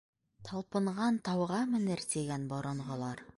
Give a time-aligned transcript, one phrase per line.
[0.47, 3.25] Талпынған тауға менер, тигән боронғолар.